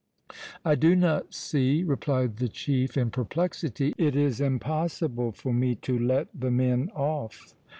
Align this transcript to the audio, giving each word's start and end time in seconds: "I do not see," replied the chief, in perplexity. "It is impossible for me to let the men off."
"I 0.65 0.73
do 0.73 0.95
not 0.95 1.31
see," 1.31 1.83
replied 1.83 2.37
the 2.37 2.47
chief, 2.49 2.97
in 2.97 3.11
perplexity. 3.11 3.93
"It 3.99 4.15
is 4.15 4.41
impossible 4.41 5.31
for 5.31 5.53
me 5.53 5.75
to 5.75 5.99
let 5.99 6.27
the 6.33 6.49
men 6.49 6.89
off." 6.95 7.53